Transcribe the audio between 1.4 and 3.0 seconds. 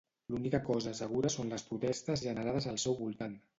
les protestes generades al